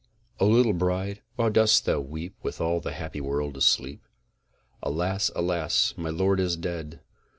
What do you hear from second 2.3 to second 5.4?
WITH ALL THE HAPPY WORLD ASLEEP? Alas!